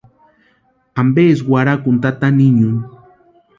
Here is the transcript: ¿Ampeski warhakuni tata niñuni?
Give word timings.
¿Ampeski 1.01 1.47
warhakuni 1.51 2.01
tata 2.03 2.27
niñuni? 2.37 2.81